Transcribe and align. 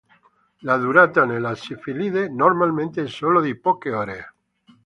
La 0.61 0.77
durata 0.79 1.25
nella 1.25 1.53
sifilide 1.53 2.27
normalmente 2.27 3.03
è 3.03 3.07
solo 3.07 3.39
di 3.39 3.53
poche 3.55 3.93
ore. 3.93 4.33